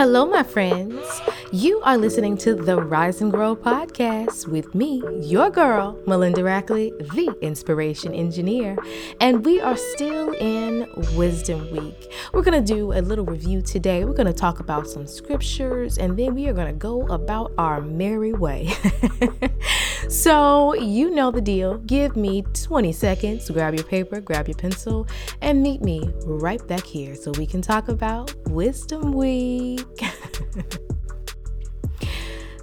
Hello, 0.00 0.24
my 0.24 0.42
friends. 0.42 1.20
You 1.52 1.82
are 1.82 1.98
listening 1.98 2.38
to 2.38 2.54
the 2.54 2.80
Rise 2.80 3.20
and 3.20 3.30
Grow 3.30 3.54
podcast 3.54 4.46
with 4.48 4.74
me, 4.74 5.02
your 5.20 5.50
girl, 5.50 6.00
Melinda 6.06 6.40
Rackley, 6.40 6.96
the 7.12 7.36
inspiration 7.42 8.14
engineer. 8.14 8.78
And 9.20 9.44
we 9.44 9.60
are 9.60 9.76
still 9.76 10.32
in 10.32 10.88
Wisdom 11.16 11.70
Week. 11.70 12.10
We're 12.32 12.40
going 12.40 12.64
to 12.64 12.74
do 12.74 12.94
a 12.94 13.02
little 13.02 13.26
review 13.26 13.60
today. 13.60 14.06
We're 14.06 14.14
going 14.14 14.26
to 14.26 14.32
talk 14.32 14.58
about 14.58 14.88
some 14.88 15.06
scriptures, 15.06 15.98
and 15.98 16.18
then 16.18 16.34
we 16.34 16.48
are 16.48 16.54
going 16.54 16.72
to 16.72 16.78
go 16.78 17.06
about 17.08 17.52
our 17.58 17.82
merry 17.82 18.32
way. 18.32 18.72
so, 20.08 20.74
you 20.74 21.10
know 21.10 21.30
the 21.30 21.40
deal. 21.40 21.78
Give 21.78 22.16
me 22.16 22.42
20 22.42 22.92
seconds, 22.92 23.50
grab 23.50 23.74
your 23.74 23.84
paper, 23.84 24.20
grab 24.20 24.48
your 24.48 24.56
pencil, 24.56 25.06
and 25.40 25.62
meet 25.62 25.82
me 25.82 26.10
right 26.24 26.64
back 26.66 26.84
here 26.84 27.14
so 27.14 27.32
we 27.32 27.46
can 27.46 27.62
talk 27.62 27.88
about 27.88 28.34
Wisdom 28.46 29.12
Week. 29.12 29.80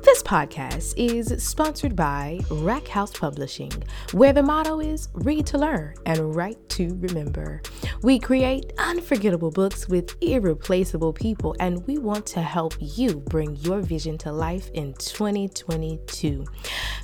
This 0.08 0.24
podcast 0.24 0.94
is 0.96 1.44
sponsored 1.44 1.94
by 1.94 2.40
Rack 2.50 2.88
House 2.88 3.12
Publishing, 3.12 3.74
where 4.14 4.32
the 4.32 4.42
motto 4.42 4.80
is 4.80 5.10
read 5.12 5.46
to 5.48 5.58
learn 5.58 5.96
and 6.06 6.34
write 6.34 6.70
to 6.70 6.96
remember. 7.02 7.62
We 8.04 8.18
create 8.18 8.72
unforgettable 8.78 9.52
books 9.52 9.90
with 9.90 10.16
irreplaceable 10.22 11.12
people, 11.12 11.58
and 11.60 11.86
we 11.88 11.98
want 11.98 12.26
to 12.28 12.42
help 12.42 12.76
you 12.80 13.18
bring 13.18 13.58
your 13.58 13.82
vision 13.82 14.18
to 14.20 14.32
life 14.32 14.70
in 14.74 14.94
2022. 14.94 16.46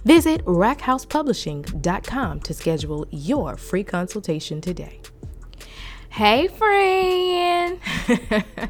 Visit 0.06 0.46
rackhousepublishing.com 0.46 2.40
to 2.40 2.54
schedule 2.54 3.06
your 3.12 3.58
free 3.58 3.84
consultation 3.84 4.62
today. 4.62 5.02
Hey, 6.08 6.48
friend. 6.48 7.80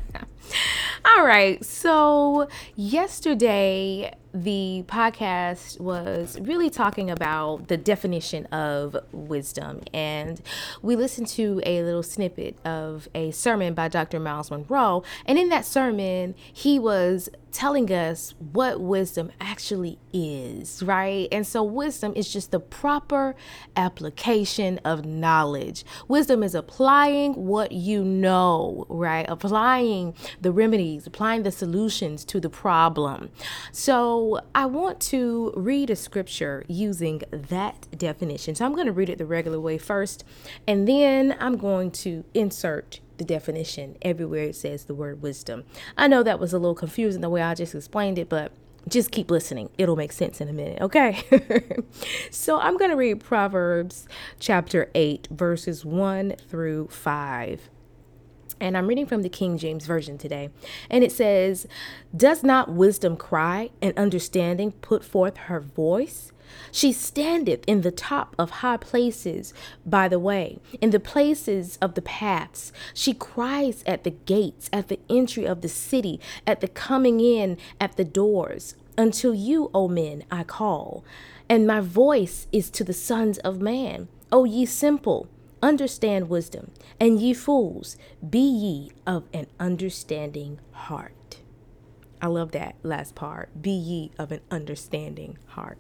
All 1.06 1.24
right. 1.24 1.64
So, 1.64 2.48
yesterday, 2.76 4.12
the 4.34 4.84
podcast 4.88 5.80
was 5.80 6.40
really 6.42 6.70
talking 6.70 7.10
about 7.10 7.68
the 7.68 7.78
definition 7.78 8.46
of 8.48 8.98
wisdom. 9.12 9.82
And 9.94 10.42
we 10.82 10.96
listened 10.96 11.28
to 11.30 11.62
a 11.66 11.84
little 11.84 12.04
snippet 12.04 12.58
of 12.66 13.08
a 13.14 13.32
sermon 13.32 13.74
by 13.74 13.90
Dr. 13.90 14.20
Myles 14.20 14.50
Munroe. 14.50 15.04
And 15.26 15.38
in 15.38 15.50
that 15.50 15.66
sermon, 15.66 16.34
he 16.52 16.80
was 16.80 17.30
telling 17.54 17.92
us 17.92 18.34
what 18.40 18.82
wisdom 18.82 19.32
actually 19.40 20.00
is, 20.12 20.82
right? 20.84 21.28
And 21.32 21.46
so, 21.46 21.64
wisdom 21.64 22.14
is 22.16 22.34
just 22.34 22.52
the 22.52 22.60
proper 22.60 23.36
application 23.78 24.80
of 24.84 25.06
knowledge. 25.06 25.86
Wisdom 26.08 26.44
is 26.44 26.56
applying 26.56 27.34
what 27.34 27.72
you 27.72 28.04
know, 28.04 28.86
right? 28.90 29.26
Applying 29.30 30.16
the 30.42 30.52
remedies, 30.52 31.06
applying 31.06 31.44
the 31.44 31.52
solutions 31.52 32.26
to 32.26 32.40
the 32.40 32.50
problem. 32.50 33.30
So, 33.72 34.23
I 34.56 34.66
want 34.66 35.00
to 35.02 35.54
read 35.56 35.90
a 35.90 35.96
scripture 35.96 36.64
using 36.68 37.22
that 37.32 37.88
definition. 37.98 38.56
So, 38.56 38.66
I'm 38.66 38.74
going 38.74 38.88
to 38.88 38.94
read 38.94 39.10
it 39.10 39.18
the 39.18 39.26
regular 39.26 39.60
way 39.60 39.78
first, 39.78 40.24
and 40.68 40.88
then 40.88 41.36
I'm 41.40 41.58
going 41.58 41.92
to 41.92 42.24
insert 42.34 43.00
the 43.18 43.24
definition 43.24 43.96
everywhere 44.02 44.46
it 44.46 44.56
says 44.56 44.86
the 44.86 44.96
word 44.96 45.22
wisdom. 45.22 45.64
I 45.98 46.08
know 46.08 46.24
that 46.24 46.40
was 46.40 46.54
a 46.54 46.60
little 46.60 46.76
confusing 46.76 47.22
the 47.22 47.30
way 47.30 47.42
I 47.42 47.54
just 47.54 47.76
explained 47.76 48.18
it, 48.18 48.30
but 48.30 48.52
just 48.88 49.12
keep 49.12 49.32
listening. 49.32 49.70
It'll 49.78 49.96
make 49.96 50.12
sense 50.12 50.42
in 50.42 50.50
a 50.50 50.54
minute, 50.54 50.82
okay? 50.82 51.24
so 52.32 52.60
I'm 52.60 52.78
going 52.78 52.92
to 52.92 52.98
read 52.98 53.20
Proverbs 53.22 54.08
chapter 54.40 54.90
8, 54.94 55.28
verses 55.32 55.86
1 55.86 56.36
through 56.50 56.88
5. 56.88 57.70
And 58.64 58.78
I'm 58.78 58.88
reading 58.88 59.06
from 59.06 59.24
the 59.24 59.30
King 59.30 59.58
James 59.58 59.86
Version 59.86 60.18
today. 60.18 60.50
And 60.90 61.04
it 61.04 61.12
says, 61.12 61.68
Does 62.16 62.44
not 62.44 62.72
wisdom 62.72 63.18
cry 63.18 63.72
and 63.82 63.96
understanding 63.98 64.72
put 64.72 65.04
forth 65.04 65.36
her 65.36 65.60
voice? 65.60 66.32
She 66.72 66.94
standeth 66.94 67.66
in 67.68 67.82
the 67.82 67.92
top 67.92 68.38
of 68.40 68.50
high 68.62 68.78
places 68.78 69.54
by 69.86 70.08
the 70.08 70.18
way, 70.18 70.60
in 70.80 70.92
the 70.92 71.00
places 71.02 71.78
of 71.82 71.96
the 71.96 72.02
paths. 72.02 72.72
She 72.94 73.14
cries 73.14 73.84
at 73.86 74.06
the 74.06 74.12
gates, 74.12 74.70
at 74.72 74.88
the 74.88 75.00
entry 75.10 75.46
of 75.46 75.60
the 75.60 75.68
city, 75.68 76.22
at 76.48 76.62
the 76.62 76.70
coming 76.70 77.20
in 77.20 77.58
at 77.82 77.98
the 77.98 78.06
doors. 78.06 78.76
Until 78.98 79.34
you, 79.34 79.72
O 79.74 79.90
men, 79.90 80.24
I 80.32 80.44
call, 80.44 81.04
and 81.50 81.68
my 81.68 81.82
voice 81.82 82.48
is 82.54 82.70
to 82.70 82.86
the 82.86 82.94
sons 82.94 83.40
of 83.40 83.60
man. 83.60 84.08
O 84.32 84.46
ye 84.46 84.66
simple, 84.66 85.28
understand 85.64 86.30
wisdom, 86.30 86.72
and 87.00 87.20
ye 87.20 87.34
fools, 87.34 87.98
be 88.30 88.40
ye 88.40 88.92
of 89.08 89.24
an 89.34 89.48
understanding 89.60 90.60
heart. 90.72 91.40
I 92.22 92.28
love 92.28 92.52
that 92.52 92.76
last 92.84 93.16
part. 93.16 93.62
Be 93.62 93.72
ye 93.72 94.12
of 94.20 94.32
an 94.32 94.42
understanding 94.52 95.38
heart. 95.48 95.78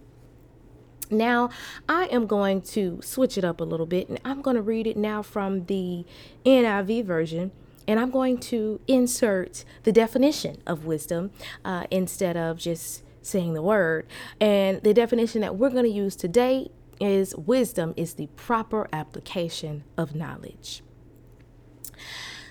Now, 1.11 1.49
I 1.87 2.05
am 2.05 2.25
going 2.25 2.61
to 2.61 2.99
switch 3.01 3.37
it 3.37 3.45
up 3.45 3.61
a 3.61 3.63
little 3.63 3.85
bit 3.85 4.09
and 4.09 4.19
I'm 4.25 4.41
going 4.41 4.55
to 4.55 4.61
read 4.61 4.87
it 4.87 4.97
now 4.97 5.21
from 5.21 5.65
the 5.65 6.05
NIV 6.45 7.05
version. 7.05 7.51
And 7.87 7.99
I'm 7.99 8.09
going 8.09 8.39
to 8.39 8.79
insert 8.87 9.65
the 9.83 9.91
definition 9.91 10.61
of 10.65 10.85
wisdom 10.85 11.31
uh, 11.63 11.83
instead 11.91 12.35
of 12.35 12.57
just 12.57 13.03
saying 13.21 13.53
the 13.53 13.61
word. 13.61 14.07
And 14.39 14.81
the 14.81 14.93
definition 14.93 15.41
that 15.41 15.55
we're 15.57 15.69
going 15.69 15.85
to 15.85 15.91
use 15.91 16.15
today 16.15 16.71
is 17.03 17.35
wisdom 17.35 17.93
is 17.97 18.13
the 18.13 18.27
proper 18.35 18.87
application 18.93 19.83
of 19.97 20.15
knowledge. 20.15 20.81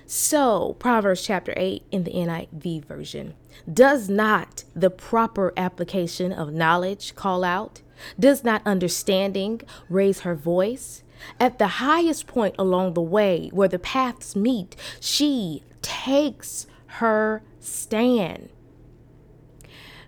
So, 0.07 0.77
Proverbs 0.79 1.23
chapter 1.23 1.55
8 1.57 1.85
in 1.91 2.05
the 2.05 2.11
NIV 2.11 2.85
version 2.85 3.35
does 3.73 4.11
not 4.11 4.65
the 4.75 4.91
proper 4.91 5.55
application 5.57 6.33
of 6.33 6.53
knowledge 6.53 7.15
call 7.15 7.45
out? 7.45 7.81
Does 8.21 8.45
not 8.45 8.61
understanding 8.67 9.63
raise 9.89 10.21
her 10.21 10.35
voice? 10.35 11.03
At 11.41 11.59
the 11.59 11.79
highest 11.79 12.27
point 12.27 12.55
along 12.59 12.93
the 12.93 13.01
way 13.01 13.49
where 13.53 13.69
the 13.69 13.79
paths 13.79 14.37
meet, 14.37 14.77
she 15.01 15.63
takes 15.81 16.67
her 16.99 17.43
stand. 17.61 18.51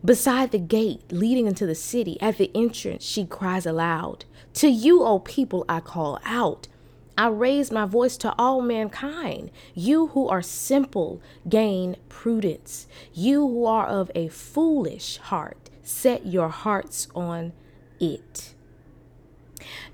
Beside 0.04 0.50
the 0.50 0.58
gate 0.58 1.10
leading 1.10 1.46
into 1.46 1.64
the 1.64 1.74
city, 1.74 2.20
at 2.20 2.36
the 2.36 2.50
entrance, 2.54 3.02
she 3.02 3.24
cries 3.24 3.64
aloud, 3.64 4.26
To 4.54 4.68
you, 4.68 5.02
O 5.02 5.18
people, 5.18 5.64
I 5.66 5.80
call 5.80 6.20
out. 6.26 6.68
I 7.16 7.28
raise 7.28 7.70
my 7.70 7.86
voice 7.86 8.18
to 8.18 8.34
all 8.36 8.60
mankind. 8.60 9.50
You 9.72 10.08
who 10.08 10.28
are 10.28 10.42
simple, 10.42 11.22
gain 11.48 11.96
prudence. 12.10 12.86
You 13.14 13.48
who 13.48 13.64
are 13.64 13.86
of 13.86 14.10
a 14.14 14.28
foolish 14.28 15.16
heart, 15.16 15.70
set 15.82 16.26
your 16.26 16.48
hearts 16.50 17.08
on 17.14 17.52
it. 17.98 18.54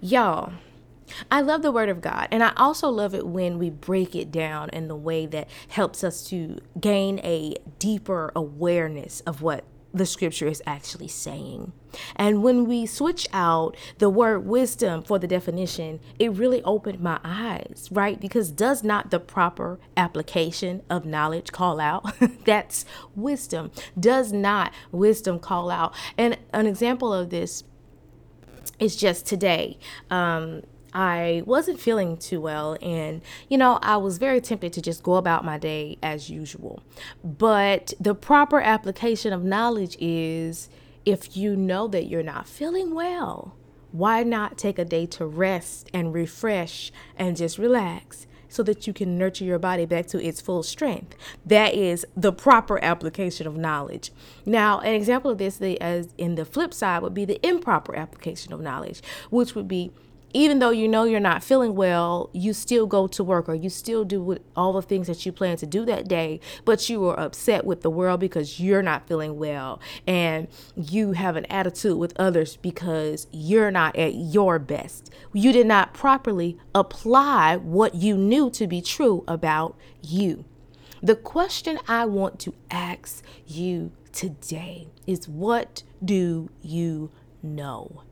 Y'all, 0.01 0.55
I 1.31 1.41
love 1.41 1.63
the 1.63 1.71
Word 1.71 1.89
of 1.89 2.01
God, 2.01 2.27
and 2.33 2.43
I 2.43 2.53
also 2.57 2.89
love 2.89 3.15
it 3.15 3.27
when 3.27 3.59
we 3.59 3.71
break 3.71 4.17
it 4.17 4.33
down 4.33 4.71
in 4.71 4.89
the 4.89 4.97
way 4.97 5.27
that 5.27 5.49
helps 5.69 6.03
us 6.03 6.25
to 6.31 6.59
gain 6.81 7.21
a 7.21 7.55
deeper 7.79 8.33
awareness 8.35 9.21
of 9.21 9.43
what 9.43 9.65
the 9.93 10.07
scripture 10.07 10.47
is 10.47 10.63
actually 10.67 11.09
saying. 11.09 11.73
And 12.15 12.43
when 12.43 12.67
we 12.67 12.87
switch 12.87 13.27
out 13.33 13.77
the 13.99 14.09
word 14.09 14.47
wisdom 14.47 15.03
for 15.03 15.19
the 15.19 15.27
definition, 15.27 16.01
it 16.19 16.33
really 16.33 16.63
opened 16.63 17.01
my 17.01 17.19
eyes, 17.25 17.89
right? 17.91 18.21
Because 18.21 18.51
does 18.51 18.85
not 18.85 19.11
the 19.11 19.19
proper 19.19 19.81
application 19.97 20.83
of 20.89 21.05
knowledge 21.05 21.51
call 21.53 21.81
out? 21.81 22.07
That's 22.45 22.85
wisdom. 23.17 23.73
Does 23.99 24.33
not 24.33 24.73
wisdom 24.93 25.39
call 25.39 25.71
out? 25.71 25.95
And 26.17 26.39
an 26.53 26.67
example 26.67 27.13
of 27.13 27.31
this 27.31 27.65
is 28.79 28.97
just 28.97 29.27
today. 29.27 29.79
Um, 30.11 30.63
I 30.93 31.43
wasn't 31.47 31.81
feeling 31.81 32.17
too 32.17 32.41
well, 32.41 32.77
and 32.83 33.23
you 33.49 33.57
know, 33.57 33.79
I 33.83 33.97
was 33.97 34.19
very 34.19 34.41
tempted 34.41 34.73
to 34.75 34.83
just 34.83 35.03
go 35.03 35.15
about 35.15 35.45
my 35.45 35.59
day 35.59 35.99
as 36.03 36.31
usual. 36.31 36.83
But 37.23 37.95
the 38.01 38.15
proper 38.15 38.61
application 38.61 39.33
of 39.33 39.45
knowledge 39.45 39.97
is 40.01 40.69
if 41.05 41.37
you 41.37 41.57
know 41.57 41.89
that 41.89 42.07
you're 42.07 42.23
not 42.23 42.49
feeling 42.49 42.95
well, 42.95 43.55
why 43.93 44.23
not 44.23 44.59
take 44.59 44.79
a 44.79 44.85
day 44.85 45.07
to 45.07 45.27
rest 45.27 45.89
and 45.93 46.13
refresh 46.13 46.93
and 47.17 47.37
just 47.37 47.59
relax? 47.59 48.27
so 48.51 48.65
that 48.65 48.87
you 48.87 48.93
can 48.93 49.17
nurture 49.17 49.45
your 49.45 49.59
body 49.59 49.87
back 49.87 50.07
to 50.09 50.23
its 50.23 50.41
full 50.41 50.63
strength. 50.63 51.15
That 51.47 51.73
is 51.73 52.05
the 52.17 52.33
proper 52.33 52.83
application 52.85 53.47
of 53.47 53.57
knowledge. 53.57 54.11
Now, 54.45 54.81
an 54.81 54.93
example 54.93 55.31
of 55.31 55.39
this, 55.39 55.61
as 55.61 56.13
in 56.19 56.35
the 56.35 56.45
flip 56.45 56.75
side, 56.75 57.03
would 57.03 57.15
be 57.15 57.25
the 57.25 57.39
improper 57.47 57.95
application 57.95 58.53
of 58.53 58.61
knowledge, 58.61 59.03
which 59.31 59.55
would 59.55 59.69
be 59.69 59.93
even 60.33 60.59
though 60.59 60.71
you 60.71 60.89
know 60.89 61.05
you're 61.05 61.21
not 61.21 61.43
feeling 61.43 61.75
well, 61.75 62.31
you 62.33 62.53
still 62.53 62.87
go 62.87 63.07
to 63.09 63.25
work 63.25 63.49
or 63.49 63.55
you 63.55 63.69
still 63.69 64.05
do 64.05 64.39
all 64.57 64.73
the 64.73 64.83
things 64.83 65.07
that 65.07 65.25
you 65.27 65.33
plan 65.33 65.57
to 65.59 65.67
do 65.67 65.85
that 65.87 66.09
day, 66.09 66.41
but 66.65 66.89
you 66.89 67.05
are 67.07 67.19
upset 67.19 67.65
with 67.65 67.83
the 67.83 67.91
world 67.91 68.21
because 68.21 68.61
you're 68.61 68.83
not 68.83 69.07
feeling 69.07 69.39
well 69.39 69.81
and 70.07 70.49
you 70.77 71.13
have 71.13 71.37
an 71.37 71.47
attitude 71.47 71.99
with 71.99 72.13
others 72.19 72.57
because 72.57 73.27
you're 73.33 73.71
not 73.71 73.97
at 73.97 74.15
your 74.15 74.59
best. 74.59 75.11
You 75.33 75.53
did 75.53 75.67
not 75.67 75.95
properly 75.95 76.59
apply 76.75 77.57
what 77.57 77.95
you 77.95 78.17
knew 78.17 78.51
to 78.51 78.67
be 78.67 78.81
true 78.81 79.25
about 79.27 79.77
you. 80.03 80.45
The 81.03 81.17
question 81.17 81.79
I 81.89 82.05
want 82.05 82.39
to 82.41 82.55
ask 82.71 83.25
you 83.47 83.93
today 84.13 84.89
is 85.07 85.29
what 85.29 85.83
do 86.05 86.51
you 86.61 87.11
know? 87.43 88.03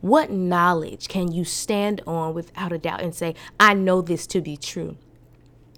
What 0.00 0.30
knowledge 0.30 1.08
can 1.08 1.32
you 1.32 1.44
stand 1.44 2.02
on 2.06 2.34
without 2.34 2.72
a 2.72 2.78
doubt 2.78 3.02
and 3.02 3.14
say, 3.14 3.34
I 3.58 3.74
know 3.74 4.00
this 4.00 4.26
to 4.28 4.40
be 4.40 4.56
true? 4.56 4.96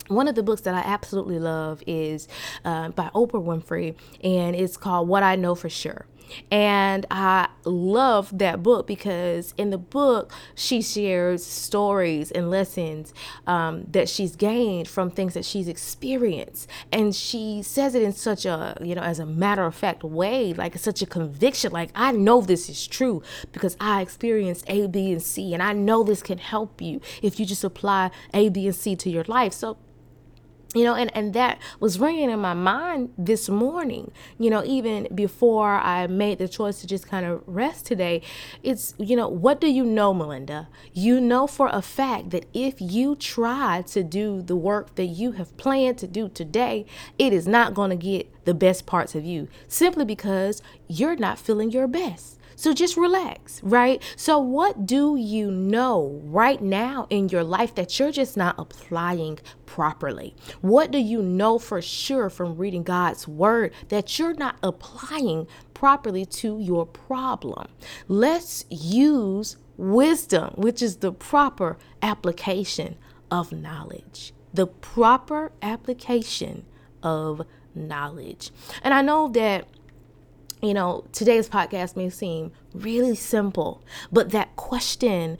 One 0.08 0.26
of 0.26 0.34
the 0.34 0.42
books 0.42 0.62
that 0.62 0.74
I 0.74 0.80
absolutely 0.80 1.38
love 1.38 1.82
is 1.86 2.26
uh, 2.64 2.88
by 2.88 3.10
Oprah 3.14 3.42
Winfrey, 3.44 3.94
and 4.24 4.56
it's 4.56 4.76
called 4.76 5.06
What 5.06 5.22
I 5.22 5.36
Know 5.36 5.54
for 5.54 5.68
Sure. 5.68 6.06
And 6.50 7.06
I 7.10 7.48
love 7.64 8.36
that 8.38 8.62
book 8.62 8.86
because 8.86 9.54
in 9.56 9.70
the 9.70 9.78
book, 9.78 10.32
she 10.54 10.82
shares 10.82 11.44
stories 11.44 12.30
and 12.30 12.50
lessons 12.50 13.12
um, 13.46 13.84
that 13.90 14.08
she's 14.08 14.36
gained 14.36 14.88
from 14.88 15.10
things 15.10 15.34
that 15.34 15.44
she's 15.44 15.68
experienced. 15.68 16.68
And 16.92 17.14
she 17.14 17.62
says 17.62 17.94
it 17.94 18.02
in 18.02 18.12
such 18.12 18.44
a, 18.44 18.76
you 18.80 18.94
know, 18.94 19.02
as 19.02 19.18
a 19.18 19.26
matter 19.26 19.64
of 19.64 19.74
fact 19.74 20.04
way, 20.04 20.52
like 20.52 20.76
such 20.78 21.02
a 21.02 21.06
conviction. 21.06 21.72
Like, 21.72 21.90
I 21.94 22.12
know 22.12 22.40
this 22.40 22.68
is 22.68 22.86
true 22.86 23.22
because 23.52 23.76
I 23.80 24.02
experienced 24.02 24.64
A, 24.68 24.86
B, 24.86 25.12
and 25.12 25.22
C. 25.22 25.54
And 25.54 25.62
I 25.62 25.72
know 25.72 26.02
this 26.02 26.22
can 26.22 26.38
help 26.38 26.80
you 26.80 27.00
if 27.22 27.38
you 27.38 27.46
just 27.46 27.64
apply 27.64 28.10
A, 28.34 28.48
B, 28.48 28.66
and 28.66 28.74
C 28.74 28.96
to 28.96 29.10
your 29.10 29.24
life. 29.24 29.52
So, 29.52 29.76
you 30.74 30.84
know 30.84 30.94
and 30.94 31.14
and 31.16 31.34
that 31.34 31.58
was 31.80 31.98
ringing 31.98 32.30
in 32.30 32.38
my 32.38 32.54
mind 32.54 33.12
this 33.18 33.48
morning 33.48 34.10
you 34.38 34.48
know 34.48 34.62
even 34.64 35.08
before 35.14 35.74
i 35.74 36.06
made 36.06 36.38
the 36.38 36.48
choice 36.48 36.80
to 36.80 36.86
just 36.86 37.08
kind 37.08 37.26
of 37.26 37.42
rest 37.46 37.86
today. 37.86 38.22
It's 38.62 38.94
you 38.98 39.16
know 39.16 39.28
what 39.28 39.60
do 39.60 39.70
you 39.70 39.84
know 39.84 40.14
melinda? 40.14 40.68
You 40.92 41.20
know 41.20 41.46
for 41.46 41.68
a 41.72 41.82
fact 41.82 42.30
that 42.30 42.46
if 42.52 42.80
you 42.80 43.16
try 43.16 43.82
to 43.88 44.02
do 44.02 44.42
the 44.42 44.56
work 44.56 44.94
that 44.94 45.06
you 45.06 45.32
have 45.32 45.56
planned 45.56 45.98
to 45.98 46.06
do 46.06 46.28
today 46.28 46.86
it 47.18 47.32
is 47.32 47.46
not 47.46 47.74
going 47.74 47.90
to 47.90 47.96
get 47.96 48.44
the 48.44 48.54
best 48.54 48.86
parts 48.86 49.14
of 49.14 49.24
you 49.24 49.48
simply 49.68 50.04
because 50.04 50.62
you're 50.88 51.16
not 51.16 51.38
feeling 51.38 51.70
your 51.70 51.86
best 51.86 52.39
so 52.60 52.74
just 52.74 52.98
relax, 52.98 53.62
right? 53.62 54.02
So, 54.16 54.38
what 54.38 54.84
do 54.84 55.16
you 55.16 55.50
know 55.50 56.20
right 56.24 56.60
now 56.60 57.06
in 57.08 57.30
your 57.30 57.42
life 57.42 57.74
that 57.76 57.98
you're 57.98 58.12
just 58.12 58.36
not 58.36 58.54
applying 58.58 59.38
properly? 59.64 60.36
What 60.60 60.90
do 60.90 60.98
you 60.98 61.22
know 61.22 61.58
for 61.58 61.80
sure 61.80 62.28
from 62.28 62.58
reading 62.58 62.82
God's 62.82 63.26
word 63.26 63.72
that 63.88 64.18
you're 64.18 64.34
not 64.34 64.56
applying 64.62 65.46
properly 65.72 66.26
to 66.26 66.60
your 66.60 66.84
problem? 66.84 67.66
Let's 68.08 68.66
use 68.68 69.56
wisdom, 69.78 70.52
which 70.56 70.82
is 70.82 70.96
the 70.96 71.12
proper 71.12 71.78
application 72.02 72.98
of 73.30 73.52
knowledge. 73.52 74.34
The 74.52 74.66
proper 74.66 75.52
application 75.62 76.66
of 77.02 77.40
knowledge. 77.74 78.50
And 78.82 78.92
I 78.92 79.00
know 79.00 79.28
that 79.28 79.66
you 80.62 80.74
know, 80.74 81.04
today's 81.12 81.48
podcast 81.48 81.96
may 81.96 82.10
seem 82.10 82.52
really 82.74 83.14
simple, 83.14 83.82
but 84.12 84.30
that 84.30 84.56
question 84.56 85.38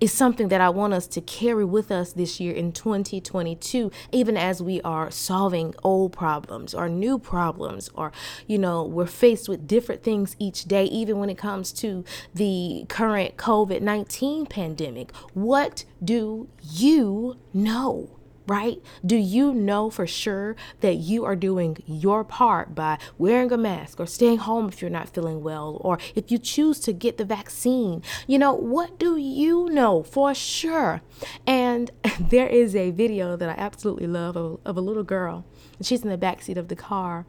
is 0.00 0.12
something 0.12 0.48
that 0.48 0.60
I 0.60 0.70
want 0.70 0.94
us 0.94 1.06
to 1.08 1.20
carry 1.20 1.64
with 1.64 1.90
us 1.90 2.14
this 2.14 2.40
year 2.40 2.54
in 2.54 2.72
2022, 2.72 3.90
even 4.12 4.36
as 4.36 4.62
we 4.62 4.80
are 4.80 5.10
solving 5.10 5.74
old 5.84 6.12
problems 6.12 6.74
or 6.74 6.88
new 6.88 7.18
problems, 7.18 7.90
or, 7.94 8.10
you 8.46 8.58
know, 8.58 8.82
we're 8.82 9.06
faced 9.06 9.48
with 9.48 9.68
different 9.68 10.02
things 10.02 10.36
each 10.38 10.64
day, 10.64 10.84
even 10.86 11.18
when 11.18 11.28
it 11.28 11.36
comes 11.36 11.70
to 11.72 12.02
the 12.34 12.86
current 12.88 13.36
COVID 13.36 13.82
19 13.82 14.46
pandemic. 14.46 15.14
What 15.34 15.84
do 16.02 16.48
you 16.62 17.36
know? 17.52 18.19
Right? 18.50 18.82
Do 19.06 19.14
you 19.14 19.54
know 19.54 19.90
for 19.90 20.08
sure 20.08 20.56
that 20.80 20.96
you 20.96 21.24
are 21.24 21.36
doing 21.36 21.76
your 21.86 22.24
part 22.24 22.74
by 22.74 22.98
wearing 23.16 23.52
a 23.52 23.56
mask 23.56 24.00
or 24.00 24.06
staying 24.06 24.38
home 24.38 24.68
if 24.68 24.82
you're 24.82 24.90
not 24.90 25.08
feeling 25.08 25.44
well 25.44 25.78
or 25.82 26.00
if 26.16 26.32
you 26.32 26.38
choose 26.38 26.80
to 26.80 26.92
get 26.92 27.16
the 27.16 27.24
vaccine? 27.24 28.02
You 28.26 28.40
know, 28.40 28.52
what 28.52 28.98
do 28.98 29.16
you 29.16 29.68
know 29.70 30.02
for 30.02 30.34
sure? 30.34 31.00
And 31.46 31.92
there 32.20 32.48
is 32.48 32.74
a 32.74 32.90
video 32.90 33.36
that 33.36 33.48
I 33.48 33.54
absolutely 33.62 34.08
love 34.08 34.36
of, 34.36 34.58
of 34.64 34.76
a 34.76 34.80
little 34.80 35.04
girl. 35.04 35.44
She's 35.80 36.02
in 36.02 36.10
the 36.10 36.18
back 36.18 36.42
seat 36.42 36.58
of 36.58 36.66
the 36.66 36.76
car 36.76 37.26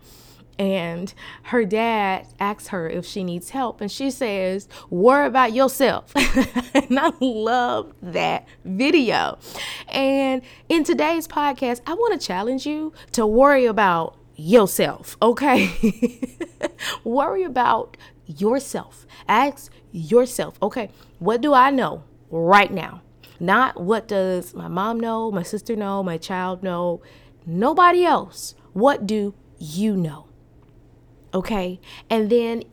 and 0.62 1.12
her 1.46 1.66
dad 1.66 2.28
asks 2.40 2.68
her 2.68 2.88
if 2.88 3.04
she 3.04 3.24
needs 3.24 3.50
help 3.50 3.81
and 3.81 3.92
she 3.92 4.12
says 4.12 4.69
worry 4.92 5.25
about 5.25 5.54
yourself. 5.54 6.13
And 6.75 7.00
i 7.00 7.12
love 7.19 7.94
that 8.02 8.48
video. 8.63 9.40
And 9.88 10.44
in 10.69 10.84
today's 10.84 11.28
podcast 11.28 11.81
i 11.88 11.96
want 11.96 12.19
to 12.19 12.28
challenge 12.28 12.68
you 12.68 12.94
to 13.13 13.25
worry 13.25 13.66
about 13.66 14.18
yourself 14.36 15.18
okay? 15.22 15.69
Worry 17.04 17.44
about 17.44 17.98
yourself. 18.25 19.06
Ask 19.28 19.72
yourself 19.92 20.58
okay 20.62 20.90
what 21.18 21.42
do 21.42 21.56
i 21.56 21.72
know 21.72 22.04
right 22.30 22.72
now? 22.72 23.02
Not 23.40 23.81
what 23.81 24.08
does 24.08 24.54
my 24.54 24.68
mom 24.68 25.00
know 25.00 25.31
my 25.31 25.44
sister 25.44 25.75
know 25.75 26.04
my 26.04 26.18
child 26.19 26.62
know 26.62 27.02
nobody 27.48 28.06
else. 28.06 28.54
What 28.74 29.08
do 29.08 29.34
you 29.58 29.98
know 29.98 30.28
Okay. 31.33 31.80
And 32.10 32.30
then 32.30 32.63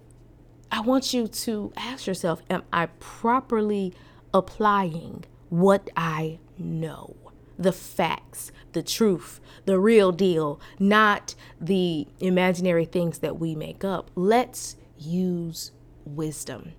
I 0.70 0.80
want 0.80 1.14
you 1.14 1.28
to 1.28 1.72
ask 1.76 2.06
yourself 2.06 2.42
Am 2.50 2.62
I 2.72 2.86
properly 2.98 3.94
applying 4.34 5.24
what 5.48 5.88
I 5.96 6.38
know? 6.58 7.16
The 7.58 7.72
facts, 7.72 8.52
the 8.72 8.82
truth, 8.82 9.40
the 9.64 9.80
real 9.80 10.12
deal, 10.12 10.60
not 10.78 11.34
the 11.60 12.06
imaginary 12.20 12.84
things 12.84 13.18
that 13.18 13.38
we 13.38 13.54
make 13.54 13.82
up. 13.84 14.10
Let's 14.14 14.76
use 14.96 15.72
wisdom. 16.04 16.72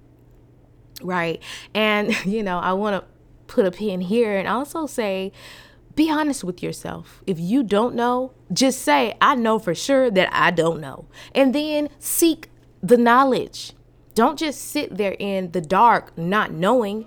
Right. 1.02 1.42
And, 1.74 2.14
you 2.26 2.44
know, 2.44 2.60
I 2.60 2.74
want 2.74 3.02
to 3.02 3.10
put 3.48 3.66
a 3.66 3.72
pin 3.72 4.02
here 4.02 4.38
and 4.38 4.48
also 4.48 4.86
say, 4.86 5.32
be 5.96 6.10
honest 6.10 6.44
with 6.44 6.64
yourself. 6.64 7.22
If 7.28 7.40
you 7.40 7.64
don't 7.64 7.96
know, 7.96 8.34
just 8.54 8.82
say, 8.82 9.16
I 9.22 9.36
know 9.36 9.60
for 9.60 9.76
sure 9.76 10.10
that 10.12 10.30
I 10.32 10.52
don't 10.52 10.80
know. 10.80 11.08
And 11.36 11.54
then 11.54 11.90
seek 12.00 12.50
the 12.82 12.98
knowledge. 12.98 13.74
Don't 14.16 14.40
just 14.40 14.62
sit 14.62 14.98
there 14.98 15.16
in 15.20 15.52
the 15.52 15.62
dark 15.62 16.18
not 16.18 16.52
knowing. 16.52 17.06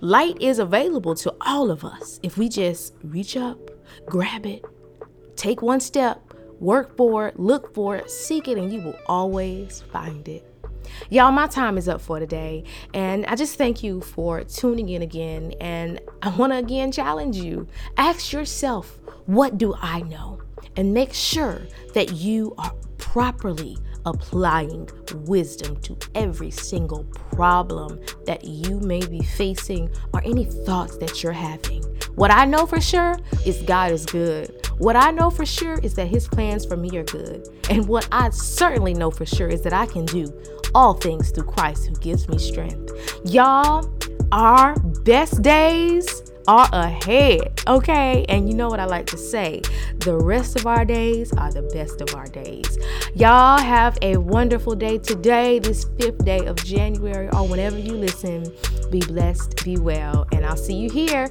Light 0.00 0.40
is 0.40 0.58
available 0.58 1.14
to 1.16 1.34
all 1.42 1.70
of 1.70 1.84
us 1.84 2.18
if 2.22 2.38
we 2.38 2.48
just 2.48 2.94
reach 3.02 3.36
up, 3.36 3.70
grab 4.06 4.46
it, 4.46 4.64
take 5.36 5.60
one 5.62 5.80
step, 5.80 6.34
work 6.58 6.96
for 6.96 7.28
it, 7.28 7.38
look 7.38 7.74
for 7.74 7.96
it, 7.96 8.10
seek 8.10 8.48
it, 8.48 8.58
and 8.58 8.72
you 8.72 8.80
will 8.80 8.98
always 9.06 9.82
find 9.92 10.26
it. 10.28 10.49
Y'all, 11.08 11.32
my 11.32 11.46
time 11.46 11.78
is 11.78 11.88
up 11.88 12.00
for 12.00 12.18
today. 12.18 12.64
And 12.94 13.24
I 13.26 13.34
just 13.34 13.56
thank 13.56 13.82
you 13.82 14.00
for 14.00 14.44
tuning 14.44 14.88
in 14.88 15.02
again. 15.02 15.54
And 15.60 16.00
I 16.22 16.28
want 16.30 16.52
to 16.52 16.58
again 16.58 16.92
challenge 16.92 17.36
you 17.36 17.66
ask 17.96 18.32
yourself, 18.32 18.98
what 19.26 19.58
do 19.58 19.74
I 19.80 20.02
know? 20.02 20.40
And 20.76 20.92
make 20.92 21.12
sure 21.14 21.62
that 21.94 22.12
you 22.12 22.54
are 22.58 22.72
properly 22.98 23.78
applying 24.06 24.88
wisdom 25.26 25.76
to 25.82 25.96
every 26.14 26.50
single 26.50 27.04
problem 27.32 28.00
that 28.24 28.44
you 28.44 28.80
may 28.80 29.04
be 29.06 29.22
facing 29.22 29.90
or 30.12 30.22
any 30.24 30.44
thoughts 30.44 30.96
that 30.98 31.22
you're 31.22 31.32
having. 31.32 31.82
What 32.14 32.30
I 32.30 32.44
know 32.44 32.66
for 32.66 32.80
sure 32.80 33.18
is 33.46 33.62
God 33.62 33.92
is 33.92 34.06
good. 34.06 34.59
What 34.80 34.96
I 34.96 35.10
know 35.10 35.28
for 35.28 35.44
sure 35.44 35.78
is 35.80 35.92
that 35.96 36.06
His 36.06 36.26
plans 36.26 36.64
for 36.64 36.74
me 36.74 36.96
are 36.96 37.04
good. 37.04 37.46
And 37.68 37.86
what 37.86 38.08
I 38.10 38.30
certainly 38.30 38.94
know 38.94 39.10
for 39.10 39.26
sure 39.26 39.46
is 39.46 39.60
that 39.60 39.74
I 39.74 39.84
can 39.84 40.06
do 40.06 40.32
all 40.74 40.94
things 40.94 41.30
through 41.30 41.44
Christ 41.44 41.86
who 41.86 41.94
gives 41.96 42.26
me 42.30 42.38
strength. 42.38 42.90
Y'all, 43.26 43.94
our 44.32 44.74
best 45.04 45.42
days 45.42 46.32
are 46.48 46.66
ahead, 46.72 47.60
okay? 47.68 48.24
And 48.30 48.48
you 48.48 48.54
know 48.54 48.68
what 48.68 48.80
I 48.80 48.86
like 48.86 49.04
to 49.08 49.18
say 49.18 49.60
the 49.98 50.16
rest 50.16 50.58
of 50.58 50.66
our 50.66 50.86
days 50.86 51.30
are 51.34 51.52
the 51.52 51.68
best 51.74 52.00
of 52.00 52.14
our 52.14 52.26
days. 52.28 52.78
Y'all 53.14 53.58
have 53.58 53.98
a 54.00 54.16
wonderful 54.16 54.74
day 54.74 54.96
today, 54.96 55.58
this 55.58 55.84
fifth 55.98 56.24
day 56.24 56.46
of 56.46 56.56
January, 56.56 57.28
or 57.34 57.46
whenever 57.46 57.78
you 57.78 57.92
listen. 57.92 58.50
Be 58.90 59.00
blessed, 59.00 59.62
be 59.62 59.76
well, 59.76 60.26
and 60.32 60.46
I'll 60.46 60.56
see 60.56 60.74
you 60.74 60.88
here 60.88 61.28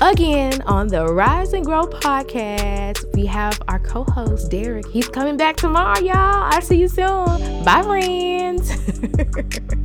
again 0.00 0.62
on 0.62 0.88
the 0.88 1.06
Rise 1.06 1.52
and 1.52 1.64
Grow 1.64 1.84
podcast. 1.84 3.04
We 3.14 3.26
have 3.26 3.60
our 3.68 3.78
co 3.78 4.04
host, 4.04 4.50
Derek. 4.50 4.86
He's 4.88 5.08
coming 5.08 5.36
back 5.36 5.56
tomorrow, 5.56 5.98
y'all. 6.00 6.14
I'll 6.14 6.62
see 6.62 6.78
you 6.78 6.88
soon. 6.88 7.64
Bye, 7.64 7.82
friends. 7.82 8.70